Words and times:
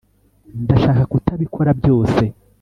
ndashaka 0.63 1.03
kutabikora 1.11 1.69
byose 1.79 2.23